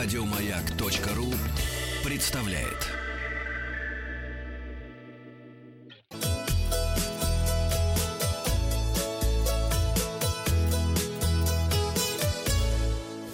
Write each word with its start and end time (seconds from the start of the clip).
Радиомаяк.ру 0.00 1.26
представляет. 2.08 2.86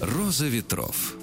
Роза 0.01 0.47
ветров. 0.47 1.17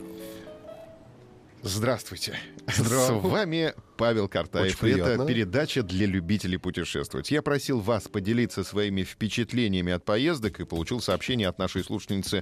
Здравствуйте. 1.63 2.37
Здравствуйте. 2.67 3.27
С 3.27 3.31
вами 3.31 3.73
Павел 4.01 4.27
Картаев. 4.27 4.81
Очень 4.81 4.99
это 4.99 5.23
передача 5.27 5.83
для 5.83 6.07
любителей 6.07 6.57
путешествовать. 6.57 7.29
Я 7.29 7.43
просил 7.43 7.81
вас 7.81 8.07
поделиться 8.07 8.63
своими 8.63 9.03
впечатлениями 9.03 9.93
от 9.93 10.03
поездок 10.05 10.59
и 10.59 10.65
получил 10.65 11.01
сообщение 11.01 11.47
от 11.47 11.59
нашей 11.59 11.83
слушательницы 11.83 12.41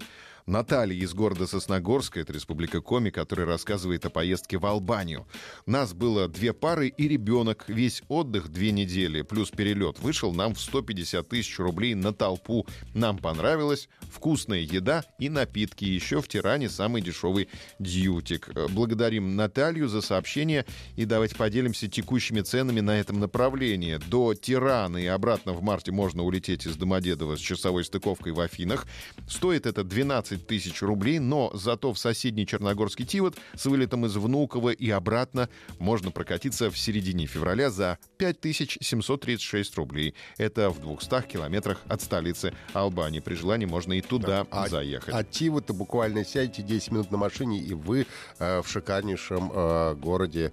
Натальи 0.50 0.98
из 0.98 1.14
города 1.14 1.46
Сосногорска, 1.46 2.20
это 2.20 2.34
Республика 2.34 2.82
Коми, 2.82 3.12
которая 3.12 3.46
рассказывает 3.46 4.06
о 4.06 4.10
поездке 4.10 4.58
в 4.58 4.66
Албанию. 4.66 5.28
Нас 5.66 5.94
было 5.94 6.28
две 6.28 6.54
пары 6.54 6.88
и 6.88 7.08
ребенок. 7.08 7.66
Весь 7.68 8.02
отдых 8.08 8.50
две 8.50 8.72
недели 8.72 9.22
плюс 9.22 9.52
перелет 9.52 10.00
вышел 10.00 10.34
нам 10.34 10.56
в 10.56 10.60
150 10.60 11.28
тысяч 11.28 11.60
рублей 11.60 11.94
на 11.94 12.14
толпу. 12.14 12.66
Нам 12.96 13.20
понравилось. 13.20 13.90
Вкусная 14.12 14.62
еда 14.62 15.04
и 15.20 15.30
напитки. 15.30 15.86
Еще 15.86 16.22
в 16.22 16.28
Тиране 16.28 16.70
самый 16.70 17.02
дешевый 17.02 17.50
дьютик. 17.78 18.50
Э, 18.56 18.68
Благодарим 18.70 19.36
Наталью 19.36 19.88
за 19.88 20.02
сообщение 20.02 20.66
и 20.96 21.06
давайте 21.06 21.36
поделимся 21.36 21.49
текущими 21.50 22.42
ценами 22.42 22.80
на 22.80 23.00
этом 23.00 23.20
направлении. 23.20 23.98
До 24.08 24.34
Тирана 24.34 24.98
и 24.98 25.06
обратно 25.06 25.54
в 25.54 25.62
марте 25.62 25.92
можно 25.92 26.24
улететь 26.24 26.66
из 26.66 26.76
Домодедово 26.76 27.36
с 27.36 27.40
часовой 27.40 27.84
стыковкой 27.84 28.34
в 28.34 28.40
Афинах. 28.40 28.86
Стоит 29.28 29.66
это 29.66 29.84
12 29.84 30.48
тысяч 30.48 30.82
рублей, 30.82 31.20
но 31.20 31.52
зато 31.54 31.94
в 31.94 32.00
соседний 32.00 32.46
Черногорский 32.46 33.06
Тивот 33.06 33.38
с 33.56 33.66
вылетом 33.66 34.06
из 34.06 34.16
Внуково 34.16 34.70
и 34.70 34.90
обратно 34.90 35.50
можно 35.80 36.12
прокатиться 36.12 36.70
в 36.70 36.78
середине 36.78 37.26
февраля 37.26 37.70
за 37.70 37.98
5736 38.18 39.76
рублей. 39.76 40.14
Это 40.38 40.70
в 40.70 40.80
200 40.80 41.28
километрах 41.28 41.82
от 41.88 42.02
столицы 42.02 42.54
Албании. 42.74 43.20
При 43.20 43.36
желании 43.36 43.66
можно 43.66 43.94
и 43.94 44.02
туда 44.02 44.46
А- 44.52 44.68
заехать. 44.68 45.14
От 45.14 45.32
Тива-то 45.32 45.74
буквально 45.74 46.26
сядете 46.26 46.62
10 46.62 46.92
минут 46.92 47.12
на 47.12 47.18
машине, 47.18 47.60
и 47.60 47.74
вы 47.74 48.06
э, 48.40 48.62
в 48.62 48.68
шикарнейшем 48.70 49.52
э, 49.54 49.96
городе. 49.96 50.52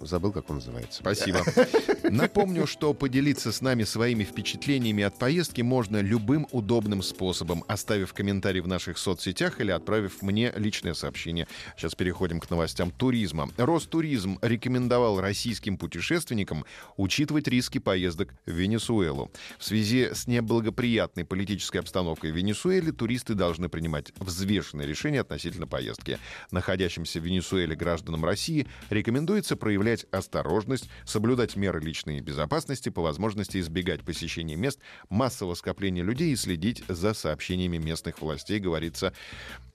Забыл, 0.00 0.32
как 0.32 0.48
он 0.50 0.56
называется. 0.56 1.00
Спасибо. 1.00 1.42
Напомню, 2.04 2.66
что 2.66 2.94
поделиться 2.94 3.52
с 3.52 3.60
нами 3.60 3.84
своими 3.84 4.24
впечатлениями 4.24 5.02
от 5.02 5.18
поездки 5.18 5.62
можно 5.62 6.00
любым 6.00 6.46
удобным 6.52 7.02
способом, 7.02 7.64
оставив 7.66 8.12
комментарий 8.12 8.60
в 8.60 8.68
наших 8.68 8.98
соцсетях 8.98 9.60
или 9.60 9.70
отправив 9.70 10.22
мне 10.22 10.52
личное 10.56 10.94
сообщение. 10.94 11.48
Сейчас 11.76 11.94
переходим 11.94 12.40
к 12.40 12.50
новостям 12.50 12.90
туризма. 12.90 13.50
Ростуризм 13.56 14.38
рекомендовал 14.42 15.20
российским 15.20 15.76
путешественникам 15.76 16.64
учитывать 16.96 17.48
риски 17.48 17.78
поездок 17.78 18.34
в 18.46 18.50
Венесуэлу. 18.50 19.30
В 19.58 19.64
связи 19.64 20.10
с 20.12 20.26
неблагоприятной 20.26 21.24
политической 21.24 21.78
обстановкой 21.78 22.32
в 22.32 22.36
Венесуэле 22.36 22.92
туристы 22.92 23.34
должны 23.34 23.68
принимать 23.68 24.12
взвешенные 24.18 24.86
решения 24.86 25.20
относительно 25.20 25.66
поездки. 25.66 26.18
Находящимся 26.50 27.20
в 27.20 27.24
Венесуэле 27.24 27.74
гражданам 27.74 28.24
России 28.24 28.66
рекомендуется 28.90 29.56
проявлять 29.56 29.77
осторожность, 30.10 30.88
соблюдать 31.04 31.56
меры 31.56 31.80
личной 31.80 32.20
безопасности, 32.20 32.88
по 32.88 33.02
возможности 33.02 33.58
избегать 33.58 34.02
посещения 34.02 34.56
мест 34.56 34.80
массового 35.08 35.54
скопления 35.54 36.02
людей 36.02 36.32
и 36.32 36.36
следить 36.36 36.84
за 36.88 37.14
сообщениями 37.14 37.78
местных 37.78 38.20
властей, 38.20 38.58
говорится 38.58 39.12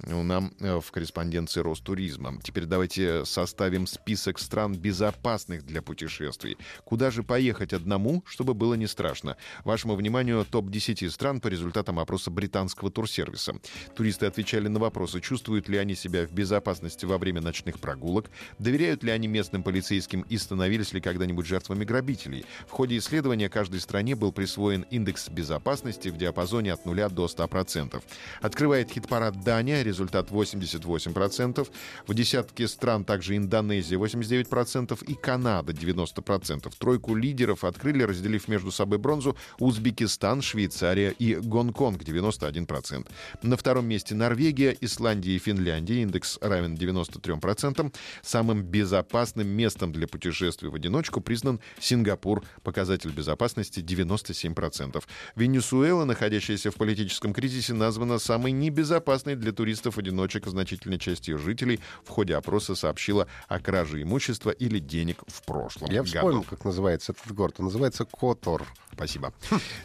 ну, 0.06 0.24
нам 0.24 0.54
э, 0.60 0.80
в 0.80 0.92
корреспонденции 0.92 1.62
Ростуризма. 1.62 2.40
Теперь 2.44 2.66
давайте 2.66 3.26
составим 3.26 3.88
список 3.88 4.40
стран 4.40 4.76
безопасных 4.76 5.66
для 5.66 5.82
путешествий. 5.82 6.58
Куда 6.84 7.12
же 7.12 7.24
поехать 7.24 7.74
одному, 7.74 8.24
чтобы 8.26 8.54
было 8.54 8.74
не 8.74 8.88
страшно? 8.88 9.38
Вашему 9.64 9.96
вниманию 9.96 10.46
топ-10 10.46 11.10
стран 11.10 11.40
по 11.40 11.48
результатам 11.48 12.00
опроса 12.00 12.32
британского 12.32 12.92
турсервиса. 12.92 13.56
Туристы 13.96 14.26
отвечали 14.26 14.68
на 14.68 14.80
вопросы, 14.80 15.22
чувствуют 15.22 15.70
ли 15.70 15.78
они 15.78 15.96
себя 15.96 16.28
в 16.28 16.32
безопасности 16.32 17.06
во 17.06 17.18
время 17.18 17.42
ночных 17.42 17.80
прогулок, 17.80 18.30
доверяют 18.60 19.04
ли 19.04 19.12
они 19.12 19.28
местным 19.28 19.64
полицейским 19.64 19.93
и 19.98 20.38
становились 20.38 20.94
ли 20.94 21.02
когда-нибудь 21.02 21.46
жертвами 21.46 21.84
грабителей. 21.84 22.46
В 22.68 22.72
ходе 22.72 22.98
исследования 22.98 23.50
каждой 23.50 23.80
стране 23.80 24.16
был 24.16 24.32
присвоен 24.32 24.86
индекс 24.90 25.30
безопасности 25.30 26.10
в 26.10 26.18
диапазоне 26.18 26.74
от 26.74 26.86
0 26.86 27.10
до 27.10 27.26
100%. 27.26 28.02
Открывает 28.42 28.92
хит-парад 28.92 29.44
Дания, 29.44 29.84
результат 29.84 30.30
88%. 30.30 31.68
В 32.08 32.14
десятке 32.14 32.68
стран 32.68 33.04
также 33.04 33.36
Индонезия 33.36 33.98
89% 33.98 35.04
и 35.06 35.14
Канада 35.16 35.74
90%. 35.74 36.74
Тройку 36.78 37.16
лидеров 37.16 37.64
открыли, 37.64 38.04
разделив 38.04 38.48
между 38.48 38.72
собой 38.72 38.98
бронзу 38.98 39.36
Узбекистан, 39.60 40.42
Швейцария 40.42 41.12
и 41.12 41.36
Гонконг 41.36 42.02
91%. 42.02 43.08
На 43.42 43.58
втором 43.58 43.88
месте 43.88 44.16
Норвегия, 44.16 44.76
Исландия 44.82 45.36
и 45.36 45.40
Финляндия. 45.40 46.02
Индекс 46.02 46.38
равен 46.42 46.76
93%. 46.76 47.94
Самым 48.22 48.64
безопасным 48.64 49.48
местом 49.48 49.83
для 49.92 50.08
путешествий 50.08 50.70
в 50.70 50.76
одиночку 50.76 51.22
признан 51.22 51.60
Сингапур. 51.80 52.44
Показатель 52.64 53.12
безопасности 53.12 53.80
97%. 53.80 55.04
Венесуэла, 55.36 56.06
находящаяся 56.06 56.72
в 56.72 56.76
политическом 56.76 57.34
кризисе, 57.34 57.74
названа 57.74 58.20
самой 58.20 58.52
небезопасной 58.52 59.36
для 59.36 59.52
туристов-одиночек. 59.52 60.46
Значительная 60.48 60.98
часть 60.98 61.28
ее 61.28 61.38
жителей 61.38 61.80
в 62.04 62.10
ходе 62.10 62.36
опроса 62.36 62.76
сообщила 62.76 63.28
о 63.48 63.60
краже 63.60 64.02
имущества 64.02 64.52
или 64.52 64.80
денег 64.80 65.24
в 65.28 65.44
прошлом 65.44 65.90
Я 65.90 66.00
году. 66.04 66.06
вспомнил, 66.06 66.44
как 66.44 66.66
называется 66.66 67.14
этот 67.14 67.34
город. 67.34 67.56
Он 67.60 67.66
называется 67.66 68.06
Котор. 68.06 68.66
Спасибо. 68.94 69.34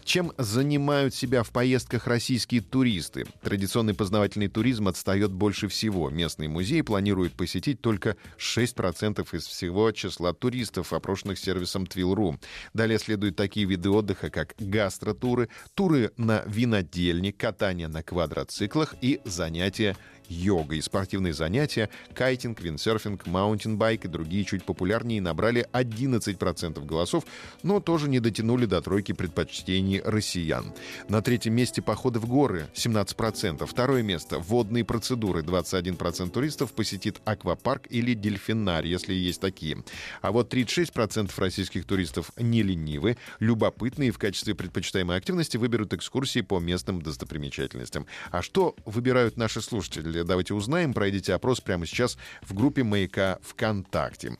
Чем 0.04 0.32
занимают 0.36 1.14
себя 1.14 1.42
в 1.42 1.50
поездках 1.50 2.06
российские 2.06 2.60
туристы? 2.60 3.26
Традиционный 3.42 3.94
познавательный 3.94 4.48
туризм 4.48 4.88
отстает 4.88 5.32
больше 5.32 5.68
всего. 5.68 6.10
Местный 6.10 6.48
музей 6.48 6.82
планирует 6.82 7.32
посетить 7.32 7.80
только 7.80 8.16
6% 8.38 9.26
из 9.34 9.46
всего 9.46 9.87
числа 9.92 10.32
туристов, 10.32 10.92
опрошенных 10.92 11.38
сервисом 11.38 11.84
Twil.ru. 11.84 12.38
Далее 12.74 12.98
следуют 12.98 13.36
такие 13.36 13.66
виды 13.66 13.90
отдыха, 13.90 14.30
как 14.30 14.54
гастротуры, 14.58 15.48
туры 15.74 16.12
на 16.16 16.42
винодельни, 16.46 17.30
катание 17.30 17.88
на 17.88 18.02
квадроциклах 18.02 18.94
и 19.00 19.20
занятия 19.24 19.96
йогой. 20.28 20.82
Спортивные 20.82 21.32
занятия, 21.32 21.88
кайтинг, 22.14 22.60
виндсерфинг, 22.60 23.26
маунтинбайк 23.26 24.04
и 24.04 24.08
другие 24.08 24.44
чуть 24.44 24.64
популярнее 24.64 25.20
набрали 25.20 25.66
11% 25.72 26.84
голосов, 26.84 27.24
но 27.62 27.80
тоже 27.80 28.08
не 28.08 28.20
дотянули 28.20 28.66
до 28.66 28.80
тройки 28.80 29.12
предпочтений 29.12 30.00
россиян. 30.04 30.72
На 31.08 31.22
третьем 31.22 31.54
месте 31.54 31.82
походы 31.82 32.18
в 32.18 32.26
горы 32.26 32.68
17%. 32.74 33.66
Второе 33.66 34.02
место 34.02 34.38
водные 34.38 34.84
процедуры 34.84 35.42
21% 35.42 36.30
туристов 36.30 36.72
посетит 36.72 37.20
аквапарк 37.24 37.86
или 37.90 38.14
дельфинарий, 38.14 38.90
если 38.90 39.14
есть 39.14 39.40
такие. 39.40 39.82
А 40.20 40.32
вот 40.32 40.52
36% 40.52 41.30
российских 41.36 41.84
туристов 41.84 42.32
не 42.36 42.62
ленивы, 42.62 43.16
любопытные 43.40 44.08
и 44.08 44.12
в 44.12 44.18
качестве 44.18 44.54
предпочитаемой 44.54 45.16
активности 45.16 45.56
выберут 45.56 45.92
экскурсии 45.92 46.40
по 46.40 46.58
местным 46.58 47.02
достопримечательностям. 47.02 48.06
А 48.30 48.42
что 48.42 48.74
выбирают 48.84 49.36
наши 49.36 49.60
слушатели? 49.60 50.17
Давайте 50.24 50.54
узнаем. 50.54 50.94
Пройдите 50.94 51.34
опрос 51.34 51.60
прямо 51.60 51.86
сейчас 51.86 52.18
в 52.42 52.54
группе 52.54 52.82
«Маяка 52.82 53.38
ВКонтакте». 53.42 54.36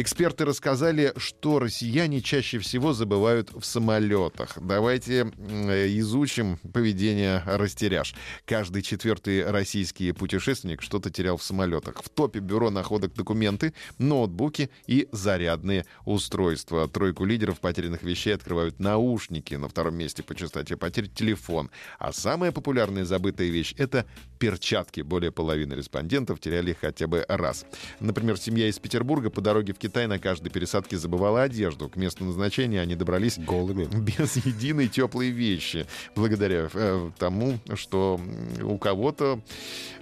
Эксперты 0.00 0.44
рассказали, 0.44 1.12
что 1.16 1.58
россияне 1.58 2.20
чаще 2.20 2.60
всего 2.60 2.92
забывают 2.92 3.50
в 3.50 3.64
самолетах. 3.64 4.56
Давайте 4.60 5.32
э, 5.36 5.88
изучим 5.98 6.58
поведение 6.72 7.42
растеряж. 7.44 8.14
Каждый 8.44 8.82
четвертый 8.82 9.50
российский 9.50 10.12
путешественник 10.12 10.82
что-то 10.82 11.10
терял 11.10 11.36
в 11.36 11.42
самолетах. 11.42 12.00
В 12.04 12.10
топе 12.10 12.38
бюро 12.38 12.70
находок 12.70 13.12
документы, 13.14 13.74
ноутбуки 13.98 14.70
и 14.86 15.08
зарядные 15.10 15.84
устройства. 16.04 16.86
Тройку 16.86 17.24
лидеров 17.24 17.58
потерянных 17.58 18.04
вещей 18.04 18.36
открывают 18.36 18.78
наушники. 18.78 19.56
На 19.56 19.68
втором 19.68 19.96
месте 19.96 20.22
по 20.22 20.36
частоте 20.36 20.76
потерь 20.76 21.08
телефон. 21.08 21.72
А 21.98 22.12
самая 22.12 22.52
популярная 22.52 23.04
забытая 23.04 23.48
вещь— 23.48 23.74
это 23.76 24.06
перчатки. 24.38 25.00
Более 25.00 25.32
половины 25.32 25.74
респондентов 25.74 26.38
теряли 26.38 26.72
хотя 26.80 27.08
бы 27.08 27.24
раз. 27.28 27.66
Например, 27.98 28.38
семья 28.38 28.68
из 28.68 28.78
Петербурга 28.78 29.28
по 29.30 29.40
дороге 29.40 29.72
в 29.72 29.78
Китай 29.78 29.87
Китай 29.88 30.06
на 30.06 30.18
каждой 30.18 30.50
пересадке 30.50 30.98
забывала 30.98 31.44
одежду. 31.44 31.88
К 31.88 31.96
месту 31.96 32.22
назначения 32.22 32.82
они 32.82 32.94
добрались 32.94 33.38
Голыми. 33.38 33.84
без 33.98 34.36
единой 34.36 34.88
теплой 34.88 35.30
вещи. 35.30 35.86
Благодаря 36.14 36.68
э, 36.74 37.10
тому, 37.18 37.58
что 37.72 38.20
у 38.62 38.76
кого-то 38.76 39.40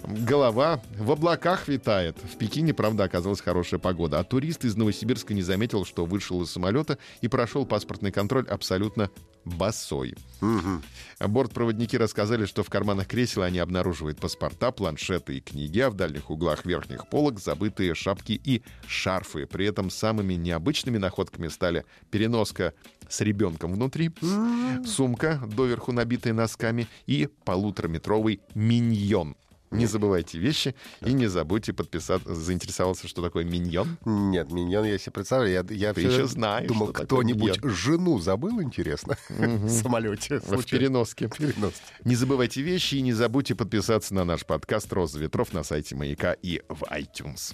голова 0.03 0.81
в 0.97 1.09
облаках 1.09 1.69
витает. 1.69 2.17
В 2.17 2.37
Пекине, 2.37 2.73
правда, 2.73 3.05
оказалась 3.05 3.39
хорошая 3.39 3.79
погода. 3.79 4.19
А 4.19 4.25
турист 4.25 4.65
из 4.65 4.75
Новосибирска 4.75 5.33
не 5.33 5.41
заметил, 5.41 5.85
что 5.85 6.03
вышел 6.03 6.41
из 6.41 6.51
самолета 6.51 6.97
и 7.21 7.29
прошел 7.29 7.65
паспортный 7.65 8.11
контроль 8.11 8.45
абсолютно 8.49 9.09
босой. 9.47 10.15
Мгм. 10.41 10.83
Бортпроводники 11.19 11.95
рассказали, 11.95 12.45
что 12.45 12.63
в 12.63 12.69
карманах 12.69 13.07
кресел 13.07 13.41
они 13.41 13.59
обнаруживают 13.59 14.19
паспорта, 14.19 14.71
планшеты 14.71 15.37
и 15.37 15.41
книги, 15.41 15.79
а 15.79 15.89
в 15.89 15.95
дальних 15.95 16.29
углах 16.29 16.65
верхних 16.65 17.09
полок 17.09 17.39
забытые 17.39 17.95
шапки 17.95 18.39
и 18.43 18.61
шарфы. 18.85 19.45
При 19.45 19.66
этом 19.67 19.89
самыми 19.89 20.33
необычными 20.33 20.97
находками 20.97 21.47
стали 21.47 21.85
переноска 22.09 22.73
с 23.09 23.21
ребенком 23.21 23.73
внутри, 23.73 24.11
сумка, 24.85 25.41
доверху 25.45 25.91
набитая 25.91 26.33
носками, 26.33 26.87
и 27.05 27.29
полутораметровый 27.45 28.41
миньон. 28.53 29.35
Не 29.69 29.85
забывайте 29.85 30.39
вещи 30.39 30.75
и 31.05 31.11
не 31.11 31.27
забудьте 31.27 31.73
подписаться, 31.73 32.33
заинтересоваться, 32.33 33.07
что 33.07 33.21
такое 33.21 33.43
миньон. 33.43 33.97
Нет, 34.05 34.51
миньон 34.51 34.85
я 34.85 34.97
себе 34.97 35.11
представляю. 35.11 35.51
Я, 35.51 35.75
я 35.75 35.93
Ты 35.93 36.01
еще 36.01 36.25
знаешь, 36.25 36.67
думал, 36.67 36.87
кто-нибудь 36.87 37.59
жену 37.63 38.19
забыл, 38.19 38.61
интересно, 38.61 39.17
в 39.29 39.69
самолете. 39.69 40.39
В 40.39 40.63
переноске. 40.63 41.29
Перенос. 41.37 41.73
Не 42.05 42.15
забывайте 42.15 42.61
вещи 42.61 42.95
и 42.95 43.01
не 43.01 43.13
забудьте 43.13 43.55
подписаться 43.55 44.13
на 44.13 44.23
наш 44.23 44.45
подкаст 44.45 44.91
«Роза 44.93 45.19
ветров» 45.19 45.51
на 45.53 45.63
сайте 45.63 45.95
«Маяка» 45.95 46.33
и 46.33 46.61
в 46.69 46.83
iTunes. 46.83 47.53